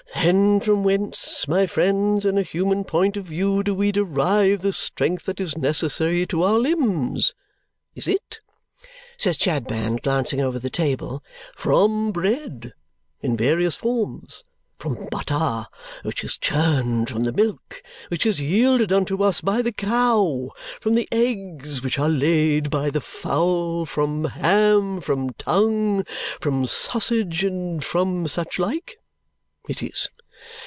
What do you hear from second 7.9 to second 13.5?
Is it," says Chadband, glancing over the table, "from bread in